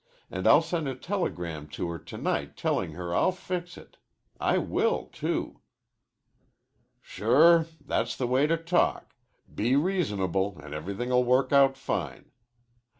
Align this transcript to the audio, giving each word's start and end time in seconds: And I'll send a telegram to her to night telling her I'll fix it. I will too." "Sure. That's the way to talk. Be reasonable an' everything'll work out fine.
And 0.31 0.47
I'll 0.47 0.63
send 0.63 0.87
a 0.87 0.95
telegram 0.95 1.67
to 1.77 1.89
her 1.91 1.99
to 1.99 2.17
night 2.17 2.57
telling 2.57 2.93
her 2.93 3.13
I'll 3.13 3.31
fix 3.31 3.77
it. 3.77 3.97
I 4.39 4.57
will 4.57 5.05
too." 5.13 5.61
"Sure. 7.03 7.67
That's 7.79 8.15
the 8.15 8.25
way 8.25 8.47
to 8.47 8.57
talk. 8.57 9.13
Be 9.53 9.75
reasonable 9.75 10.59
an' 10.63 10.73
everything'll 10.73 11.23
work 11.23 11.53
out 11.53 11.77
fine. 11.77 12.31